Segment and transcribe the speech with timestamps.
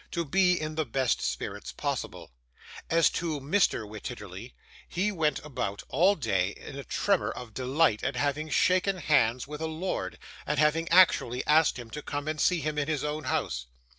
[0.09, 2.31] to be in the best spirits possible.
[2.89, 3.87] As to Mr.
[3.87, 4.55] Wititterly,
[4.89, 9.61] he went about all day in a tremor of delight at having shaken hands with
[9.61, 10.17] a lord,
[10.47, 13.67] and having actually asked him to come and see him in his own house.